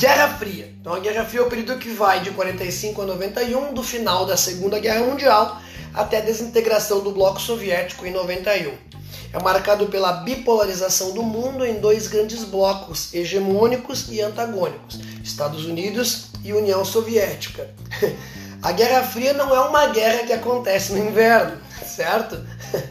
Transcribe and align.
Guerra 0.00 0.28
Fria. 0.38 0.72
Então 0.80 0.94
a 0.94 0.98
Guerra 0.98 1.26
Fria 1.26 1.40
é 1.40 1.42
o 1.42 1.50
período 1.50 1.76
que 1.76 1.90
vai 1.90 2.20
de 2.20 2.30
45 2.30 3.02
a 3.02 3.04
91, 3.04 3.74
do 3.74 3.82
final 3.82 4.24
da 4.24 4.34
Segunda 4.34 4.78
Guerra 4.78 5.04
Mundial 5.04 5.60
até 5.92 6.16
a 6.16 6.20
desintegração 6.22 7.00
do 7.00 7.10
bloco 7.10 7.38
soviético 7.38 8.06
em 8.06 8.10
91. 8.10 8.72
É 9.30 9.42
marcado 9.42 9.88
pela 9.88 10.10
bipolarização 10.12 11.12
do 11.12 11.22
mundo 11.22 11.66
em 11.66 11.80
dois 11.80 12.06
grandes 12.06 12.44
blocos, 12.44 13.12
hegemônicos 13.12 14.06
e 14.08 14.22
antagônicos, 14.22 14.98
Estados 15.22 15.66
Unidos 15.66 16.28
e 16.42 16.54
União 16.54 16.82
Soviética. 16.82 17.68
A 18.62 18.72
Guerra 18.72 19.02
Fria 19.02 19.34
não 19.34 19.54
é 19.54 19.60
uma 19.60 19.88
guerra 19.88 20.26
que 20.26 20.32
acontece 20.32 20.92
no 20.92 20.98
inverno, 21.10 21.58
certo? 21.84 22.42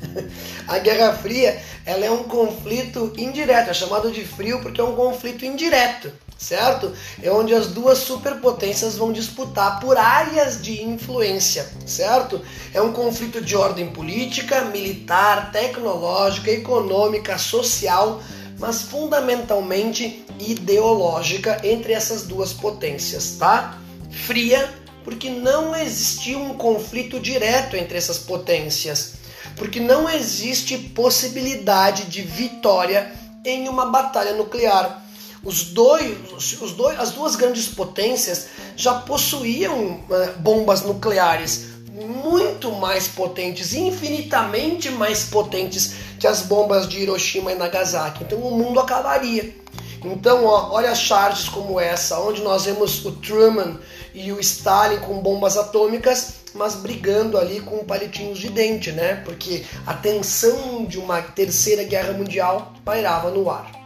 A 0.70 0.78
Guerra 0.78 1.14
Fria 1.14 1.60
ela 1.88 2.06
é 2.06 2.12
um 2.12 2.22
conflito 2.26 3.12
indireto, 3.18 3.72
é 3.72 3.74
chamado 3.74 4.12
de 4.12 4.24
frio 4.24 4.62
porque 4.62 4.80
é 4.80 4.84
um 4.84 4.96
conflito 4.96 5.44
indireto 5.44 6.12
certo? 6.40 6.94
É 7.22 7.30
onde 7.30 7.54
as 7.54 7.68
duas 7.68 7.98
superpotências 7.98 8.96
vão 8.96 9.12
disputar 9.12 9.82
por 9.82 9.98
áreas 9.98 10.62
de 10.62 10.82
influência, 10.82 11.70
certo? 11.86 12.42
É 12.74 12.82
um 12.82 12.94
conflito 12.94 13.42
de 13.42 13.56
ordem 13.58 13.92
política, 13.92 14.62
militar, 14.62 15.52
tecnológica, 15.52 16.50
econômica, 16.50 17.38
social, 17.38 18.22
mas 18.58 18.82
fundamentalmente 18.84 20.26
ideológica 20.40 21.60
entre 21.64 21.92
essas 21.92 22.24
duas 22.24 22.54
potências, 22.54 23.36
tá? 23.38 23.78
Fria, 24.26 24.70
porque 25.04 25.30
não 25.30 25.76
existia 25.76 26.38
um 26.38 26.54
conflito 26.54 27.20
direto 27.20 27.76
entre 27.76 27.98
essas 27.98 28.18
potências, 28.18 29.16
porque 29.58 29.82
não 29.82 30.10
existe 30.10 30.78
possibilidade 30.78 32.06
de 32.06 32.22
vitória 32.22 33.12
em 33.44 33.68
uma 33.68 33.88
batalha 33.88 34.34
nuclear 34.34 35.09
os 35.44 35.66
dois, 35.66 36.18
os 36.62 36.72
dois, 36.74 37.00
as 37.00 37.12
duas 37.12 37.36
grandes 37.36 37.68
potências 37.68 38.48
já 38.76 38.96
possuíam 38.96 40.02
uh, 40.10 40.40
bombas 40.40 40.82
nucleares 40.82 41.70
muito 42.00 42.72
mais 42.72 43.08
potentes, 43.08 43.74
infinitamente 43.74 44.90
mais 44.90 45.26
potentes 45.26 45.94
que 46.20 46.28
as 46.28 46.42
bombas 46.42 46.88
de 46.88 47.00
Hiroshima 47.00 47.52
e 47.52 47.56
Nagasaki. 47.56 48.24
Então 48.24 48.40
o 48.40 48.52
mundo 48.52 48.80
acabaria. 48.80 49.56
Então, 50.04 50.46
ó, 50.46 50.72
olha 50.72 50.96
charges 50.96 51.50
como 51.50 51.80
essa, 51.80 52.20
onde 52.20 52.42
nós 52.42 52.66
vemos 52.66 53.04
o 53.06 53.12
Truman 53.12 53.78
e 54.14 54.32
o 54.32 54.40
Stalin 54.40 55.00
com 55.00 55.20
bombas 55.20 55.58
atômicas, 55.58 56.36
mas 56.54 56.76
brigando 56.76 57.38
ali 57.38 57.60
com 57.60 57.84
palitinhos 57.84 58.40
de 58.40 58.50
dente, 58.50 58.92
né? 58.92 59.16
Porque 59.26 59.66
a 59.86 59.94
tensão 59.94 60.86
de 60.86 60.98
uma 60.98 61.22
terceira 61.22 61.84
guerra 61.84 62.14
mundial 62.14 62.74
pairava 62.86 63.30
no 63.30 63.50
ar. 63.50 63.79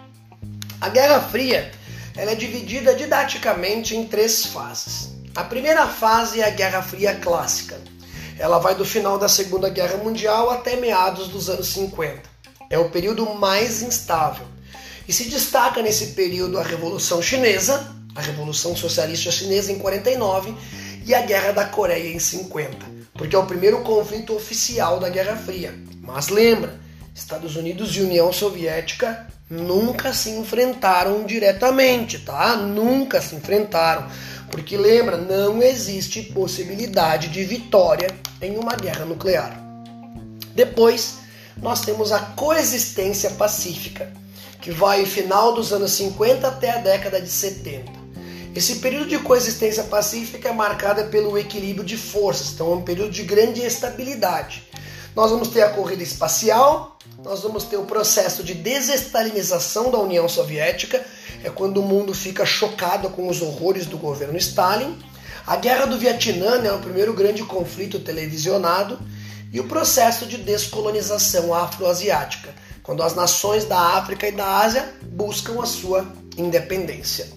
A 0.84 0.90
Guerra 0.90 1.22
Fria 1.22 1.72
ela 2.14 2.32
é 2.32 2.36
dividida 2.36 2.94
didaticamente 2.94 3.96
em 3.96 4.06
três 4.06 4.48
fases. 4.48 5.12
A 5.34 5.42
primeira 5.42 5.88
fase 5.88 6.42
é 6.42 6.44
a 6.46 6.50
Guerra 6.50 6.82
Fria 6.82 7.16
clássica. 7.16 7.80
Ela 8.38 8.60
vai 8.60 8.76
do 8.76 8.84
final 8.84 9.18
da 9.18 9.30
Segunda 9.30 9.70
Guerra 9.70 9.96
Mundial 9.96 10.50
até 10.50 10.76
meados 10.76 11.30
dos 11.30 11.50
anos 11.50 11.68
50. 11.68 12.24
É 12.70 12.78
o 12.78 12.90
período 12.90 13.34
mais 13.34 13.82
instável. 13.82 14.46
E 15.08 15.14
se 15.14 15.30
destaca 15.30 15.82
nesse 15.82 16.08
período 16.08 16.60
a 16.60 16.64
Revolução 16.64 17.22
Chinesa, 17.22 17.90
a 18.14 18.20
Revolução 18.20 18.76
Socialista 18.76 19.32
Chinesa 19.32 19.72
em 19.72 19.80
49 19.80 20.54
e 21.06 21.16
a 21.16 21.22
Guerra 21.22 21.54
da 21.54 21.66
Coreia 21.66 22.14
em 22.14 22.20
50, 22.20 22.86
porque 23.14 23.38
é 23.38 23.40
o 23.40 23.46
primeiro 23.46 23.84
conflito 23.84 24.36
oficial 24.36 25.00
da 25.00 25.08
Guerra 25.08 25.38
Fria. 25.38 25.74
Mas 26.02 26.28
lembra, 26.28 26.78
Estados 27.16 27.56
Unidos 27.56 27.96
e 27.96 28.02
União 28.02 28.34
Soviética 28.34 29.32
nunca 29.62 30.14
se 30.14 30.32
enfrentaram 30.32 31.24
diretamente, 31.26 32.20
tá? 32.20 32.56
Nunca 32.56 33.22
se 33.22 33.36
enfrentaram. 33.36 34.08
Porque 34.50 34.76
lembra, 34.78 35.18
não 35.18 35.62
existe 35.62 36.22
possibilidade 36.24 37.30
de 37.30 37.44
vitória 37.44 38.08
em 38.42 38.58
uma 38.58 38.76
guerra 38.76 39.06
nuclear. 39.06 39.62
Depois, 40.56 41.20
nós 41.58 41.82
temos 41.82 42.12
a 42.12 42.20
coexistência 42.20 43.32
pacífica, 43.32 44.12
que 44.62 44.72
vai 44.72 45.06
final 45.06 45.54
dos 45.54 45.72
anos 45.72 45.92
50 45.92 46.48
até 46.48 46.72
a 46.72 46.78
década 46.78 47.22
de 47.22 47.30
70. 47.30 47.92
Esse 48.56 48.76
período 48.76 49.08
de 49.08 49.18
coexistência 49.18 49.84
pacífica 49.84 50.50
é 50.50 50.54
marcado 50.54 51.04
pelo 51.10 51.38
equilíbrio 51.38 51.84
de 51.84 51.98
forças, 51.98 52.52
então 52.54 52.72
é 52.72 52.76
um 52.76 52.84
período 52.84 53.12
de 53.12 53.24
grande 53.24 53.62
estabilidade. 53.62 54.64
Nós 55.16 55.32
vamos 55.32 55.48
ter 55.48 55.62
a 55.62 55.70
corrida 55.70 56.04
espacial, 56.04 56.93
nós 57.24 57.42
vamos 57.42 57.64
ter 57.64 57.78
o 57.78 57.86
processo 57.86 58.44
de 58.44 58.54
desestalinização 58.54 59.90
da 59.90 59.98
União 59.98 60.28
Soviética, 60.28 61.04
é 61.44 61.50
quando 61.50 61.78
o 61.78 61.84
mundo 61.84 62.14
fica 62.14 62.46
chocado 62.46 63.10
com 63.10 63.30
os 63.30 63.42
horrores 63.42 63.86
do 63.86 63.98
governo 63.98 64.38
Stalin. 64.38 64.98
A 65.48 65.56
Guerra 65.56 65.86
do 65.86 65.98
Vietnã 65.98 66.62
é 66.64 66.72
o 66.72 66.80
primeiro 66.80 67.14
grande 67.14 67.44
conflito 67.44 68.00
televisionado 68.00 69.00
e 69.52 69.60
o 69.60 69.68
processo 69.68 70.26
de 70.26 70.38
descolonização 70.38 71.54
afroasiática, 71.54 72.54
quando 72.82 73.02
as 73.02 73.16
nações 73.16 73.66
da 73.66 73.80
África 73.80 74.28
e 74.28 74.32
da 74.32 74.58
Ásia 74.60 74.94
buscam 75.02 75.62
a 75.62 75.66
sua 75.66 76.06
independência. 76.38 77.28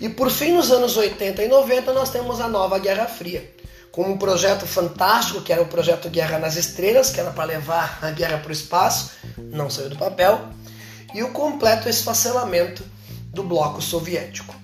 E 0.00 0.08
por 0.08 0.30
fim, 0.30 0.52
nos 0.52 0.72
anos 0.72 0.96
80 0.96 1.44
e 1.44 1.48
90, 1.48 1.92
nós 1.92 2.10
temos 2.10 2.40
a 2.40 2.48
nova 2.48 2.78
Guerra 2.78 3.06
Fria, 3.06 3.48
com 3.92 4.02
um 4.04 4.16
projeto 4.16 4.66
fantástico, 4.66 5.42
que 5.42 5.52
era 5.52 5.62
o 5.62 5.66
projeto 5.66 6.08
Guerra 6.08 6.38
nas 6.38 6.56
Estrelas, 6.56 7.10
que 7.10 7.20
era 7.20 7.30
para 7.30 7.44
levar 7.44 7.98
a 8.02 8.10
guerra 8.10 8.38
para 8.38 8.50
o 8.50 8.52
espaço, 8.52 9.12
não 9.36 9.68
saiu 9.68 9.90
do 9.90 9.96
papel, 9.96 10.48
e 11.12 11.22
o 11.22 11.32
completo 11.32 11.88
esfacelamento 11.88 12.84
do 13.32 13.42
bloco 13.42 13.82
soviético. 13.82 14.54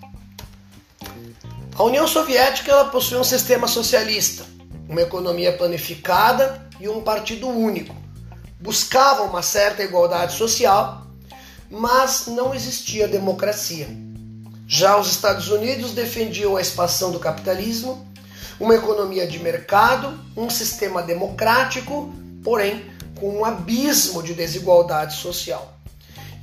A 1.77 1.83
União 1.83 2.07
Soviética 2.07 2.73
ela 2.73 2.87
possui 2.87 3.19
um 3.19 3.25
sistema 3.25 3.69
socialista, 3.69 4.45
uma 4.89 5.03
economia 5.03 5.53
planificada 5.53 6.67
e 6.81 6.89
um 6.89 7.03
partido 7.03 7.49
único. 7.49 7.95
Buscava 8.59 9.25
uma 9.25 9.43
certa 9.43 9.83
igualdade 9.83 10.35
social, 10.35 11.07
mas 11.71 12.29
não 12.29 12.55
existia 12.55 13.07
democracia. 13.07 13.89
Já 14.67 14.97
os 14.97 15.11
Estados 15.11 15.49
Unidos 15.49 15.93
defendiam 15.93 16.57
a 16.57 16.61
expansão 16.61 17.11
do 17.11 17.21
capitalismo 17.21 18.07
uma 18.59 18.75
economia 18.75 19.27
de 19.27 19.39
mercado, 19.39 20.19
um 20.37 20.49
sistema 20.49 21.03
democrático, 21.03 22.13
porém 22.43 22.85
com 23.19 23.39
um 23.39 23.45
abismo 23.45 24.23
de 24.23 24.35
desigualdade 24.35 25.17
social. 25.17 25.75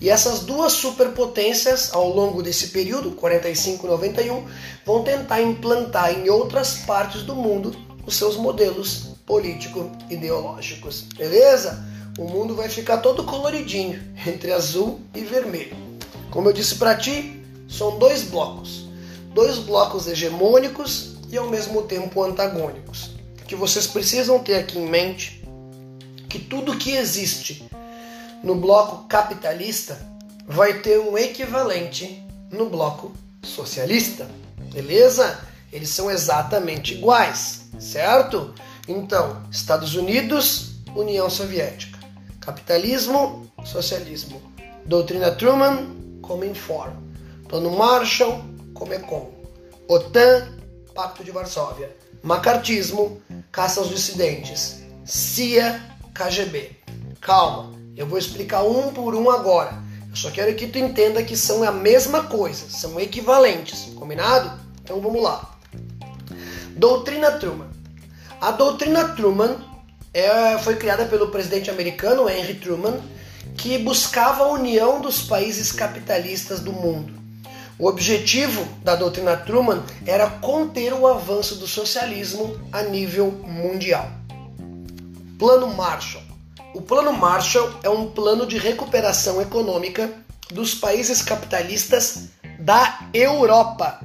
E 0.02 0.10
essas 0.10 0.40
duas 0.40 0.74
superpotências, 0.74 1.94
ao 1.94 2.10
longo 2.10 2.44
desse 2.44 2.68
período, 2.68 3.12
45 3.12 3.86
e 3.86 3.90
91, 3.90 4.46
vão 4.86 5.04
tentar 5.04 5.42
implantar 5.42 6.12
em 6.12 6.30
outras 6.30 6.78
partes 6.80 7.22
do 7.22 7.36
mundo 7.36 7.74
os 8.06 8.16
seus 8.16 8.36
modelos 8.36 9.14
político-ideológicos. 9.26 11.04
Beleza? 11.16 11.86
O 12.20 12.26
mundo 12.26 12.54
vai 12.54 12.68
ficar 12.68 12.98
todo 12.98 13.24
coloridinho, 13.24 14.04
entre 14.28 14.52
azul 14.52 15.00
e 15.16 15.22
vermelho. 15.22 15.76
Como 16.30 16.50
eu 16.50 16.54
disse 16.54 16.76
para 16.76 16.96
ti, 16.96 17.42
são 17.70 17.98
dois 17.98 18.24
blocos. 18.24 18.86
Dois 19.34 19.58
blocos 19.58 20.06
hegemônicos 20.06 21.13
e 21.34 21.38
ao 21.38 21.50
mesmo 21.50 21.82
tempo 21.82 22.24
antagônicos. 22.24 23.16
Que 23.48 23.56
vocês 23.56 23.88
precisam 23.88 24.38
ter 24.38 24.56
aqui 24.56 24.78
em 24.78 24.88
mente 24.88 25.44
que 26.30 26.38
tudo 26.38 26.78
que 26.78 26.92
existe 26.92 27.68
no 28.44 28.56
bloco 28.56 29.08
capitalista 29.08 30.00
vai 30.48 30.80
ter 30.82 31.00
um 31.00 31.18
equivalente 31.18 32.24
no 32.52 32.70
bloco 32.70 33.12
socialista. 33.42 34.30
Beleza? 34.72 35.40
Eles 35.72 35.90
são 35.90 36.12
exatamente 36.12 36.94
iguais, 36.94 37.64
certo? 37.80 38.54
Então, 38.88 39.42
Estados 39.50 39.96
Unidos, 39.96 40.76
União 40.96 41.30
Soviética. 41.32 41.98
Capitalismo, 42.42 43.52
socialismo. 43.66 44.40
Doutrina 44.86 45.32
Truman, 45.32 45.88
Cominform. 46.22 46.94
Plano 47.50 47.72
Marshall, 47.72 48.44
Comecon. 48.76 49.32
OTAN, 49.88 50.63
Pacto 50.94 51.24
de 51.24 51.32
Varsóvia. 51.32 51.96
Macartismo, 52.22 53.22
caça 53.52 53.80
aos 53.80 53.90
dissidentes. 53.90 54.84
CIA, 55.06 55.82
KGB. 56.14 56.72
Calma, 57.20 57.74
eu 57.98 58.06
vou 58.06 58.18
explicar 58.18 58.64
um 58.64 58.94
por 58.94 59.16
um 59.16 59.30
agora. 59.30 59.74
Eu 60.10 60.16
só 60.16 60.30
quero 60.30 60.56
que 60.56 60.68
tu 60.68 60.78
entenda 60.78 61.24
que 61.24 61.36
são 61.36 61.64
a 61.64 61.72
mesma 61.72 62.24
coisa, 62.24 62.70
são 62.70 63.00
equivalentes, 63.00 63.92
combinado? 63.96 64.60
Então 64.84 65.02
vamos 65.02 65.22
lá. 65.22 65.58
Doutrina 66.76 67.32
Truman. 67.32 67.70
A 68.40 68.52
doutrina 68.52 69.10
Truman 69.10 69.58
é, 70.14 70.58
foi 70.60 70.76
criada 70.76 71.06
pelo 71.06 71.30
presidente 71.30 71.72
americano 71.72 72.30
Henry 72.30 72.56
Truman, 72.56 73.00
que 73.58 73.78
buscava 73.80 74.44
a 74.44 74.52
união 74.52 75.02
dos 75.02 75.24
países 75.24 75.72
capitalistas 75.72 76.60
do 76.60 76.72
mundo. 76.72 77.23
O 77.84 77.88
objetivo 77.90 78.66
da 78.82 78.96
doutrina 78.96 79.36
Truman 79.36 79.84
era 80.08 80.30
conter 80.30 80.94
o 80.94 81.06
avanço 81.06 81.56
do 81.56 81.68
socialismo 81.68 82.58
a 82.72 82.82
nível 82.82 83.30
mundial. 83.46 84.10
Plano 85.38 85.68
Marshall. 85.68 86.24
O 86.74 86.82
Plano 86.82 87.12
Marshall 87.12 87.70
é 87.84 87.90
um 87.90 88.10
plano 88.10 88.48
de 88.48 88.58
recuperação 88.58 89.42
econômica 89.42 90.10
dos 90.50 90.74
países 90.74 91.22
capitalistas 91.22 92.30
da 92.58 93.02
Europa. 93.14 94.00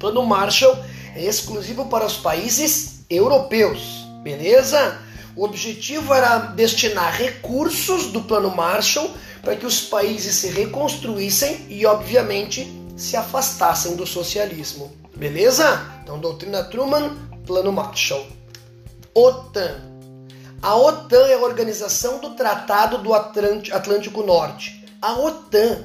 plano 0.00 0.26
Marshall 0.26 0.76
é 1.14 1.22
exclusivo 1.22 1.86
para 1.86 2.04
os 2.04 2.16
países 2.16 3.04
europeus, 3.08 4.08
beleza? 4.24 4.98
O 5.36 5.44
objetivo 5.44 6.12
era 6.12 6.38
destinar 6.38 7.14
recursos 7.14 8.10
do 8.10 8.22
plano 8.22 8.50
Marshall 8.56 9.08
para 9.40 9.54
que 9.54 9.64
os 9.64 9.82
países 9.82 10.34
se 10.34 10.48
reconstruíssem 10.48 11.64
e, 11.68 11.86
obviamente, 11.86 12.77
se 12.98 13.16
afastassem 13.16 13.94
do 13.94 14.04
socialismo. 14.04 14.92
Beleza? 15.16 15.86
Então, 16.02 16.18
doutrina 16.18 16.64
Truman, 16.64 17.16
plano 17.46 17.72
Marshall. 17.72 18.26
OTAN. 19.14 19.76
A 20.60 20.74
OTAN 20.74 21.28
é 21.28 21.34
a 21.34 21.42
organização 21.42 22.18
do 22.18 22.30
Tratado 22.30 22.98
do 22.98 23.14
Atlântico 23.14 24.24
Norte. 24.24 24.84
A 25.00 25.12
OTAN, 25.12 25.84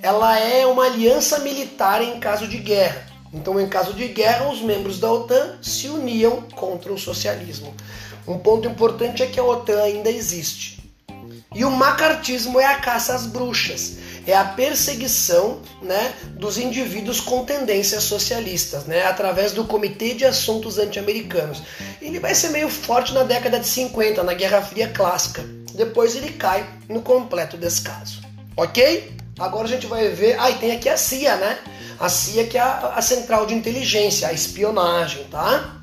ela 0.00 0.38
é 0.38 0.64
uma 0.64 0.84
aliança 0.84 1.40
militar 1.40 2.00
em 2.00 2.20
caso 2.20 2.46
de 2.46 2.58
guerra. 2.58 3.06
Então, 3.32 3.60
em 3.60 3.68
caso 3.68 3.92
de 3.92 4.06
guerra, 4.08 4.48
os 4.50 4.60
membros 4.60 5.00
da 5.00 5.10
OTAN 5.10 5.58
se 5.60 5.88
uniam 5.88 6.42
contra 6.54 6.92
o 6.92 6.98
socialismo. 6.98 7.74
Um 8.26 8.38
ponto 8.38 8.68
importante 8.68 9.20
é 9.22 9.26
que 9.26 9.40
a 9.40 9.44
OTAN 9.44 9.82
ainda 9.82 10.10
existe. 10.10 10.80
E 11.54 11.64
o 11.64 11.70
macartismo 11.70 12.60
é 12.60 12.66
a 12.66 12.80
caça 12.80 13.14
às 13.14 13.26
bruxas, 13.26 13.96
é 14.26 14.36
a 14.36 14.44
perseguição 14.44 15.60
né, 15.80 16.14
dos 16.36 16.58
indivíduos 16.58 17.20
com 17.20 17.44
tendências 17.44 18.04
socialistas, 18.04 18.84
né, 18.84 19.04
através 19.04 19.52
do 19.52 19.64
Comitê 19.64 20.14
de 20.14 20.24
Assuntos 20.24 20.78
Anti-Americanos. 20.78 21.62
Ele 22.00 22.20
vai 22.20 22.34
ser 22.34 22.50
meio 22.50 22.68
forte 22.68 23.12
na 23.12 23.22
década 23.22 23.58
de 23.58 23.66
50, 23.66 24.22
na 24.22 24.34
Guerra 24.34 24.62
Fria 24.62 24.88
Clássica. 24.88 25.44
Depois 25.74 26.14
ele 26.14 26.32
cai 26.32 26.68
no 26.88 27.02
completo 27.02 27.56
descaso. 27.56 28.20
Ok? 28.56 29.16
Agora 29.38 29.64
a 29.64 29.70
gente 29.70 29.86
vai 29.86 30.08
ver. 30.10 30.38
Ah, 30.38 30.50
e 30.50 30.58
tem 30.58 30.72
aqui 30.72 30.88
a 30.88 30.96
CIA, 30.96 31.36
né? 31.36 31.58
A 31.98 32.08
CIA 32.08 32.46
que 32.46 32.58
é 32.58 32.60
a, 32.60 32.94
a 32.96 33.02
central 33.02 33.46
de 33.46 33.54
inteligência, 33.54 34.28
a 34.28 34.32
espionagem, 34.32 35.24
tá? 35.24 35.80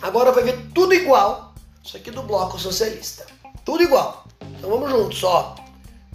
Agora 0.00 0.30
vai 0.30 0.44
ver 0.44 0.58
tudo 0.72 0.94
igual. 0.94 1.54
Isso 1.82 1.96
aqui 1.96 2.10
do 2.10 2.22
Bloco 2.22 2.58
Socialista. 2.58 3.26
Tudo 3.64 3.82
igual. 3.82 4.26
Então 4.56 4.70
vamos 4.70 4.90
juntos, 4.90 5.24
ó. 5.24 5.56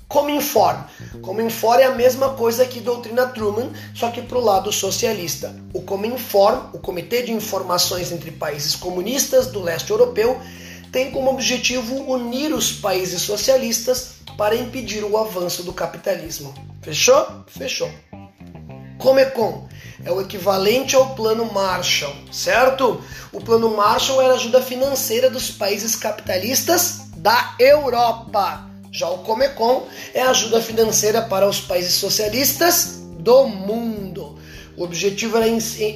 Cominform. 0.09 0.85
Cominform 1.21 1.79
é 1.79 1.85
a 1.85 1.91
mesma 1.91 2.29
coisa 2.29 2.65
que 2.65 2.79
doutrina 2.79 3.27
Truman, 3.27 3.71
só 3.93 4.09
que 4.09 4.23
pro 4.23 4.41
lado 4.41 4.71
socialista. 4.71 5.55
O 5.71 5.83
Cominform, 5.83 6.71
o 6.73 6.79
Comitê 6.79 7.21
de 7.21 7.31
Informações 7.31 8.11
entre 8.11 8.31
Países 8.31 8.75
Comunistas 8.75 9.51
do 9.51 9.61
Leste 9.61 9.91
Europeu, 9.91 10.41
tem 10.91 11.11
como 11.11 11.29
objetivo 11.29 11.95
unir 12.11 12.51
os 12.51 12.71
países 12.71 13.21
socialistas 13.21 14.15
para 14.35 14.55
impedir 14.55 15.03
o 15.03 15.15
avanço 15.15 15.61
do 15.61 15.71
capitalismo. 15.71 16.55
Fechou? 16.81 17.27
Fechou. 17.45 17.91
Comecon 18.97 19.67
é 20.03 20.11
o 20.11 20.21
equivalente 20.21 20.95
ao 20.95 21.13
Plano 21.13 21.53
Marshall, 21.53 22.15
certo? 22.31 22.99
O 23.31 23.39
Plano 23.39 23.77
Marshall 23.77 24.23
era 24.23 24.33
ajuda 24.33 24.59
financeira 24.59 25.29
dos 25.29 25.51
países 25.51 25.95
capitalistas 25.95 27.01
da 27.15 27.53
Europa. 27.59 28.68
Já 28.91 29.09
o 29.09 29.19
Comecon 29.19 29.87
é 30.13 30.21
ajuda 30.21 30.61
financeira 30.61 31.21
para 31.21 31.47
os 31.47 31.59
países 31.59 31.93
socialistas 31.93 33.01
do 33.19 33.47
mundo. 33.47 34.39
O 34.75 34.83
objetivo 34.83 35.37
era, 35.37 35.47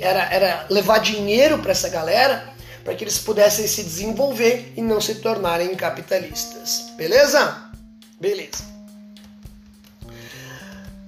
era, 0.01 0.33
era 0.33 0.65
levar 0.69 0.99
dinheiro 0.99 1.57
para 1.59 1.71
essa 1.71 1.89
galera 1.89 2.53
para 2.83 2.93
que 2.93 3.03
eles 3.03 3.17
pudessem 3.17 3.65
se 3.65 3.83
desenvolver 3.83 4.73
e 4.75 4.81
não 4.81 4.99
se 4.99 5.15
tornarem 5.15 5.73
capitalistas. 5.75 6.91
Beleza? 6.97 7.71
Beleza. 8.19 8.73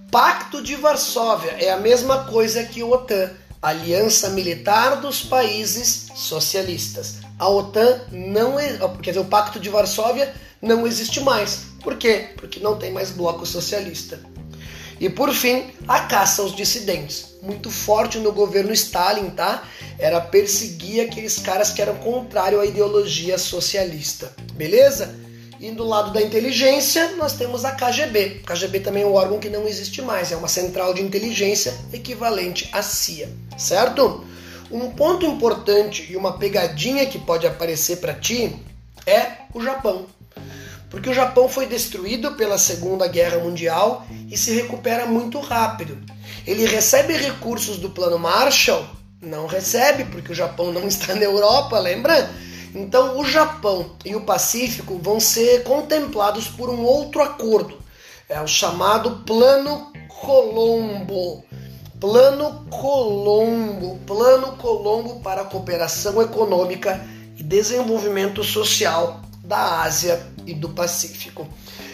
Pacto 0.09 0.63
de 0.63 0.75
Varsóvia 0.75 1.51
é 1.59 1.69
a 1.71 1.77
mesma 1.77 2.23
coisa 2.25 2.63
que 2.63 2.81
o 2.81 2.91
OTAN, 2.91 3.29
Aliança 3.61 4.29
Militar 4.29 5.01
dos 5.01 5.21
Países 5.21 6.07
Socialistas. 6.15 7.15
A 7.37 7.49
OTAN 7.49 7.99
não 8.11 8.57
é, 8.57 8.77
quer 9.01 9.11
dizer, 9.11 9.19
o 9.19 9.25
Pacto 9.25 9.59
de 9.59 9.67
Varsóvia 9.67 10.33
não 10.61 10.87
existe 10.87 11.19
mais. 11.19 11.74
Por 11.85 11.97
quê? 11.97 12.29
Porque 12.35 12.59
não 12.59 12.79
tem 12.79 12.91
mais 12.91 13.11
bloco 13.11 13.45
socialista. 13.45 14.19
E 14.99 15.07
por 15.07 15.31
fim, 15.31 15.65
a 15.87 15.99
caça 15.99 16.41
aos 16.41 16.55
dissidentes. 16.55 17.35
Muito 17.43 17.69
forte 17.69 18.17
no 18.17 18.31
governo 18.31 18.73
Stalin, 18.73 19.29
tá? 19.29 19.63
Era 19.99 20.19
perseguir 20.19 21.01
aqueles 21.05 21.37
caras 21.37 21.69
que 21.69 21.83
eram 21.83 21.95
contrários 21.97 22.59
à 22.59 22.65
ideologia 22.65 23.37
socialista. 23.37 24.33
Beleza? 24.53 25.15
E 25.59 25.69
do 25.69 25.83
lado 25.83 26.11
da 26.11 26.23
inteligência, 26.23 27.11
nós 27.17 27.33
temos 27.33 27.63
a 27.63 27.73
KGB. 27.73 28.41
KGB 28.47 28.79
também 28.79 29.03
é 29.03 29.05
um 29.05 29.13
órgão 29.13 29.37
que 29.37 29.47
não 29.47 29.67
existe 29.67 30.01
mais, 30.01 30.31
é 30.31 30.35
uma 30.35 30.47
central 30.47 30.91
de 30.91 31.03
inteligência 31.03 31.71
equivalente 31.93 32.67
à 32.73 32.81
CIA, 32.81 33.29
certo? 33.59 34.25
Um 34.71 34.89
ponto 34.89 35.23
importante 35.23 36.11
e 36.11 36.17
uma 36.17 36.39
pegadinha 36.39 37.05
que 37.05 37.19
pode 37.19 37.45
aparecer 37.45 37.97
para 37.97 38.15
ti 38.15 38.55
é 39.05 39.45
o 39.53 39.61
Japão. 39.61 40.07
Porque 40.89 41.09
o 41.09 41.13
Japão 41.13 41.49
foi 41.49 41.65
destruído 41.65 42.33
pela 42.33 42.57
Segunda 42.57 43.07
Guerra 43.07 43.39
Mundial 43.39 44.05
e 44.29 44.37
se 44.37 44.53
recupera 44.53 45.05
muito 45.05 45.39
rápido. 45.39 45.97
Ele 46.45 46.65
recebe 46.65 47.13
recursos 47.13 47.77
do 47.77 47.89
Plano 47.89 48.19
Marshall? 48.19 48.85
Não 49.21 49.47
recebe, 49.47 50.05
porque 50.05 50.31
o 50.31 50.35
Japão 50.35 50.71
não 50.71 50.87
está 50.87 51.15
na 51.15 51.23
Europa, 51.23 51.79
lembra? 51.79 52.29
Então, 52.75 53.17
o 53.17 53.25
Japão 53.25 53.95
e 54.03 54.15
o 54.15 54.21
Pacífico 54.21 54.99
vão 55.01 55.19
ser 55.19 55.63
contemplados 55.63 56.47
por 56.47 56.69
um 56.69 56.83
outro 56.83 57.21
acordo, 57.21 57.79
é 58.27 58.39
o 58.41 58.47
chamado 58.47 59.23
Plano 59.25 59.93
Colombo. 60.09 61.43
Plano 61.99 62.65
Colombo, 62.69 63.97
Plano 64.05 64.57
Colombo 64.57 65.21
para 65.21 65.41
a 65.41 65.45
cooperação 65.45 66.21
econômica 66.21 66.99
e 67.37 67.43
desenvolvimento 67.43 68.43
social 68.43 69.21
da 69.43 69.81
Ásia 69.81 70.34
e 70.45 70.53
do 70.53 70.69
Pacífico. 70.69 71.47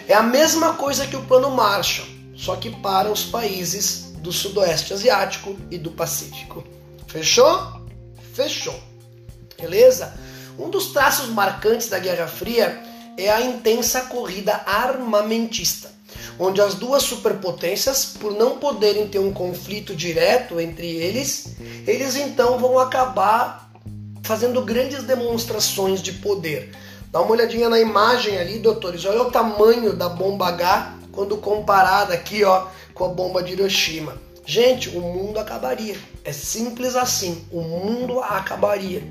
É 0.08 0.14
a 0.14 0.22
mesma 0.22 0.74
coisa 0.74 1.06
que 1.06 1.16
o 1.16 1.24
Plano 1.24 1.50
Marshall, 1.50 2.06
só 2.34 2.56
que 2.56 2.70
para 2.70 3.10
os 3.10 3.24
países 3.24 4.12
do 4.18 4.32
Sudoeste 4.32 4.92
Asiático 4.92 5.56
e 5.70 5.78
do 5.78 5.90
Pacífico. 5.90 6.64
Fechou? 7.06 7.82
Fechou. 8.34 8.78
Beleza? 9.60 10.14
Um 10.58 10.68
dos 10.70 10.88
traços 10.88 11.28
marcantes 11.28 11.88
da 11.88 11.98
Guerra 11.98 12.26
Fria 12.26 12.82
é 13.16 13.30
a 13.30 13.40
intensa 13.40 14.02
corrida 14.02 14.62
armamentista, 14.66 15.90
onde 16.38 16.60
as 16.60 16.74
duas 16.74 17.02
superpotências, 17.02 18.04
por 18.04 18.32
não 18.32 18.58
poderem 18.58 19.06
ter 19.08 19.18
um 19.18 19.32
conflito 19.32 19.94
direto 19.94 20.60
entre 20.60 20.86
eles, 20.86 21.54
eles 21.86 22.16
então 22.16 22.58
vão 22.58 22.78
acabar 22.78 23.70
fazendo 24.22 24.62
grandes 24.62 25.02
demonstrações 25.02 26.00
de 26.00 26.12
poder 26.12 26.72
Dá 27.12 27.20
uma 27.20 27.32
olhadinha 27.32 27.68
na 27.68 27.78
imagem 27.78 28.38
ali, 28.38 28.58
doutores. 28.58 29.04
Olha 29.04 29.20
o 29.20 29.30
tamanho 29.30 29.92
da 29.92 30.08
bomba 30.08 30.48
H 30.48 30.94
quando 31.12 31.36
comparada 31.36 32.14
aqui, 32.14 32.42
ó, 32.42 32.68
com 32.94 33.04
a 33.04 33.08
bomba 33.08 33.42
de 33.42 33.52
Hiroshima. 33.52 34.16
Gente, 34.46 34.88
o 34.88 35.00
mundo 35.02 35.38
acabaria. 35.38 35.94
É 36.24 36.32
simples 36.32 36.96
assim. 36.96 37.46
O 37.52 37.60
mundo 37.60 38.18
acabaria. 38.20 39.02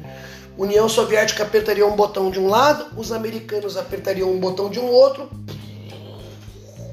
União 0.58 0.90
Soviética 0.90 1.44
apertaria 1.44 1.86
um 1.86 1.96
botão 1.96 2.32
de 2.32 2.40
um 2.40 2.48
lado, 2.48 3.00
os 3.00 3.12
americanos 3.12 3.78
apertariam 3.78 4.32
um 4.32 4.40
botão 4.40 4.68
de 4.68 4.80
um 4.80 4.88
outro. 4.88 5.30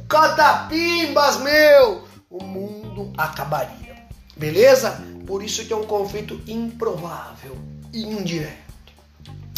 Catapimbas, 0.06 1.38
meu! 1.38 2.04
O 2.28 2.44
mundo 2.44 3.10
acabaria. 3.16 3.96
Beleza? 4.36 5.02
Por 5.26 5.42
isso 5.42 5.64
que 5.64 5.72
é 5.72 5.76
um 5.76 5.84
conflito 5.84 6.38
improvável, 6.46 7.56
indireto. 7.94 8.92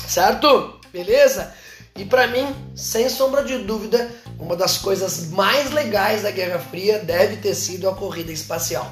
Certo? 0.06 0.79
Beleza? 0.92 1.52
E 1.96 2.04
para 2.04 2.26
mim, 2.26 2.54
sem 2.74 3.08
sombra 3.08 3.44
de 3.44 3.58
dúvida, 3.58 4.10
uma 4.38 4.56
das 4.56 4.78
coisas 4.78 5.28
mais 5.28 5.70
legais 5.70 6.22
da 6.22 6.30
Guerra 6.30 6.58
Fria 6.58 6.98
deve 6.98 7.36
ter 7.36 7.54
sido 7.54 7.88
a 7.88 7.94
corrida 7.94 8.32
espacial. 8.32 8.90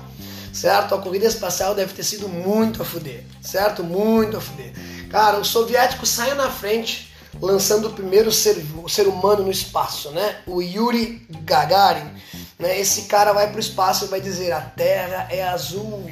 Certo? 0.53 0.95
A 0.95 0.99
corrida 0.99 1.27
espacial 1.27 1.75
deve 1.75 1.93
ter 1.93 2.03
sido 2.03 2.29
muito 2.29 2.83
a 2.83 2.85
fuder, 2.85 3.23
certo? 3.41 3.85
Muito 3.85 4.37
a 4.37 4.41
fuder. 4.41 4.73
Cara, 5.09 5.39
os 5.39 5.49
soviéticos 5.49 6.09
saem 6.09 6.35
na 6.35 6.51
frente 6.51 7.15
lançando 7.41 7.89
o 7.89 7.93
primeiro 7.93 8.33
ser, 8.33 8.65
o 8.83 8.89
ser 8.89 9.07
humano 9.07 9.45
no 9.45 9.51
espaço, 9.51 10.11
né? 10.11 10.41
O 10.47 10.61
Yuri 10.61 11.27
Gagarin. 11.45 12.11
Né? 12.59 12.81
Esse 12.81 13.03
cara 13.03 13.33
vai 13.33 13.49
para 13.49 13.57
o 13.57 13.61
espaço 13.61 14.07
e 14.07 14.09
vai 14.09 14.21
dizer: 14.21 14.53
a 14.53 14.61
Terra 14.61 15.29
é 15.31 15.43
azul. 15.43 16.11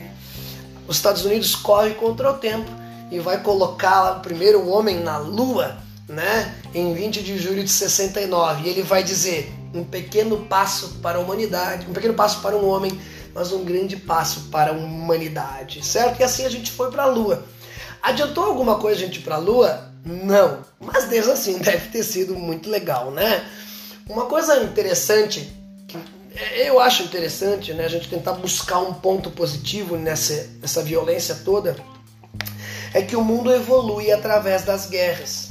Os 0.86 0.96
Estados 0.96 1.24
Unidos 1.24 1.54
correm 1.56 1.94
contra 1.94 2.30
o 2.30 2.34
tempo 2.34 2.70
e 3.10 3.18
vai 3.18 3.42
colocar 3.42 4.18
o 4.18 4.20
primeiro 4.20 4.68
homem 4.68 5.00
na 5.00 5.18
Lua, 5.18 5.76
né? 6.08 6.54
Em 6.74 6.94
20 6.94 7.22
de 7.22 7.38
julho 7.38 7.62
de 7.62 7.70
69. 7.70 8.66
E 8.66 8.68
ele 8.68 8.82
vai 8.82 9.02
dizer: 9.02 9.52
um 9.74 9.84
pequeno 9.84 10.38
passo 10.46 10.98
para 11.02 11.18
a 11.18 11.20
humanidade, 11.20 11.86
um 11.88 11.92
pequeno 11.92 12.14
passo 12.14 12.40
para 12.40 12.56
um 12.56 12.66
homem, 12.66 12.98
mas 13.34 13.52
um 13.52 13.64
grande 13.64 13.96
passo 13.96 14.48
para 14.50 14.70
a 14.70 14.74
humanidade, 14.74 15.84
certo? 15.84 16.20
E 16.20 16.24
assim 16.24 16.44
a 16.44 16.50
gente 16.50 16.70
foi 16.70 16.90
para 16.90 17.04
a 17.04 17.06
Lua. 17.06 17.44
Adiantou 18.02 18.44
alguma 18.44 18.76
coisa 18.76 19.02
a 19.02 19.06
gente 19.06 19.20
para 19.20 19.36
a 19.36 19.38
Lua? 19.38 19.90
Não, 20.04 20.60
mas 20.80 21.04
desde 21.04 21.30
assim 21.30 21.58
deve 21.58 21.88
ter 21.88 22.02
sido 22.02 22.34
muito 22.34 22.68
legal, 22.70 23.10
né? 23.10 23.44
Uma 24.08 24.26
coisa 24.26 24.62
interessante 24.62 25.52
é, 26.36 26.68
eu 26.68 26.78
acho 26.78 27.02
interessante 27.02 27.72
né, 27.72 27.86
a 27.86 27.88
gente 27.88 28.10
tentar 28.10 28.32
buscar 28.32 28.78
um 28.78 28.92
ponto 28.92 29.30
positivo 29.30 29.96
nessa, 29.96 30.46
nessa 30.60 30.82
violência 30.82 31.34
toda, 31.36 31.74
é 32.92 33.02
que 33.02 33.16
o 33.16 33.24
mundo 33.24 33.52
evolui 33.52 34.10
através 34.10 34.62
das 34.62 34.86
guerras. 34.86 35.50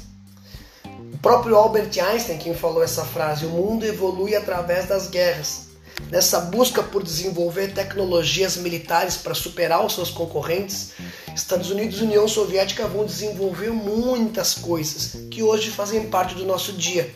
O 1.14 1.18
próprio 1.18 1.56
Albert 1.56 1.92
Einstein, 2.00 2.38
quem 2.38 2.54
falou 2.54 2.84
essa 2.84 3.04
frase, 3.04 3.46
o 3.46 3.50
mundo 3.50 3.86
evolui 3.86 4.36
através 4.36 4.88
das 4.88 5.08
guerras. 5.08 5.66
Nessa 6.12 6.40
busca 6.42 6.84
por 6.84 7.02
desenvolver 7.02 7.74
tecnologias 7.74 8.58
militares 8.58 9.18
para 9.18 9.34
superar 9.34 9.84
os 9.86 9.94
seus 9.96 10.12
concorrentes, 10.12 10.92
Estados 11.34 11.70
Unidos 11.72 12.00
e 12.00 12.04
União 12.04 12.28
Soviética 12.28 12.88
vão 12.88 13.06
desenvolver 13.06 13.72
muitas 13.72 14.54
coisas 14.54 15.18
que 15.32 15.42
hoje 15.42 15.70
fazem 15.72 16.10
parte 16.10 16.36
do 16.36 16.46
nosso 16.46 16.74
dia. 16.74 17.14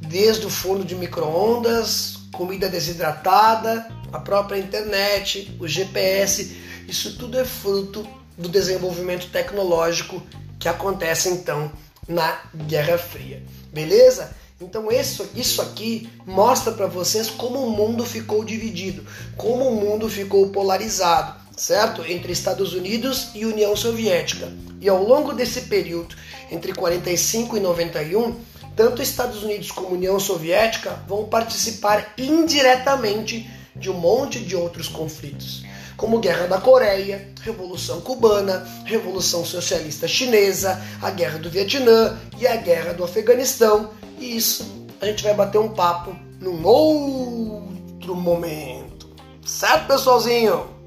Desde 0.00 0.46
o 0.46 0.50
forno 0.50 0.84
de 0.84 0.94
micro-ondas, 0.94 2.18
comida 2.32 2.68
desidratada, 2.68 3.86
a 4.12 4.18
própria 4.18 4.58
internet, 4.58 5.56
o 5.60 5.68
GPS, 5.68 6.56
isso 6.88 7.16
tudo 7.16 7.38
é 7.38 7.44
fruto 7.44 8.06
do 8.40 8.48
desenvolvimento 8.48 9.28
tecnológico 9.30 10.22
que 10.58 10.68
acontece 10.68 11.28
então 11.28 11.70
na 12.08 12.40
Guerra 12.66 12.96
Fria. 12.96 13.42
Beleza? 13.72 14.34
Então 14.60 14.90
isso, 14.90 15.28
isso 15.34 15.62
aqui 15.62 16.10
mostra 16.26 16.72
para 16.72 16.86
vocês 16.86 17.30
como 17.30 17.60
o 17.60 17.70
mundo 17.70 18.04
ficou 18.04 18.44
dividido, 18.44 19.04
como 19.36 19.68
o 19.68 19.76
mundo 19.76 20.08
ficou 20.08 20.48
polarizado, 20.48 21.34
certo? 21.56 22.02
Entre 22.02 22.32
Estados 22.32 22.74
Unidos 22.74 23.28
e 23.34 23.44
União 23.46 23.76
Soviética. 23.76 24.52
E 24.80 24.88
ao 24.88 25.02
longo 25.02 25.32
desse 25.32 25.62
período, 25.62 26.14
entre 26.50 26.72
45 26.72 27.56
e 27.56 27.60
91, 27.60 28.36
tanto 28.74 29.02
Estados 29.02 29.42
Unidos 29.42 29.70
como 29.70 29.94
União 29.94 30.18
Soviética 30.18 31.02
vão 31.06 31.24
participar 31.24 32.14
indiretamente 32.18 33.48
de 33.76 33.90
um 33.90 33.94
monte 33.94 34.40
de 34.40 34.56
outros 34.56 34.88
conflitos, 34.88 35.64
como 36.00 36.18
Guerra 36.18 36.46
da 36.46 36.58
Coreia, 36.58 37.28
Revolução 37.42 38.00
Cubana, 38.00 38.66
Revolução 38.86 39.44
Socialista 39.44 40.08
Chinesa, 40.08 40.80
a 41.02 41.10
Guerra 41.10 41.38
do 41.38 41.50
Vietnã 41.50 42.18
e 42.38 42.46
a 42.46 42.56
Guerra 42.56 42.94
do 42.94 43.04
Afeganistão 43.04 43.90
e 44.18 44.34
isso 44.34 44.88
a 44.98 45.04
gente 45.04 45.22
vai 45.22 45.34
bater 45.34 45.58
um 45.58 45.68
papo 45.68 46.16
num 46.40 46.66
outro 46.66 48.14
momento. 48.14 49.10
Certo, 49.44 49.88
pessoalzinho? 49.88 50.79